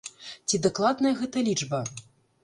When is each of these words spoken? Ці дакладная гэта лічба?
Ці 0.47 0.59
дакладная 0.65 1.11
гэта 1.19 1.43
лічба? 1.49 1.83